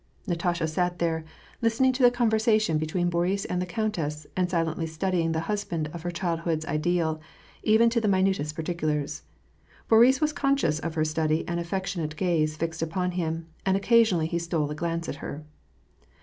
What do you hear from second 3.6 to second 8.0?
the countess, and silently studying the husband of her childhood's ideal, even